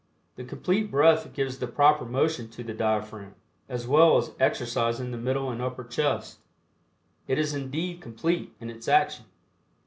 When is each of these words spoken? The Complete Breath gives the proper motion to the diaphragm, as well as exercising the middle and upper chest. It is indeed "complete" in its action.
The 0.35 0.43
Complete 0.43 0.89
Breath 0.89 1.31
gives 1.31 1.59
the 1.59 1.67
proper 1.67 2.05
motion 2.05 2.47
to 2.49 2.63
the 2.63 2.73
diaphragm, 2.73 3.35
as 3.69 3.85
well 3.87 4.17
as 4.17 4.31
exercising 4.39 5.11
the 5.11 5.17
middle 5.19 5.51
and 5.51 5.61
upper 5.61 5.83
chest. 5.83 6.39
It 7.27 7.37
is 7.37 7.53
indeed 7.53 8.01
"complete" 8.01 8.51
in 8.59 8.71
its 8.71 8.87
action. 8.87 9.25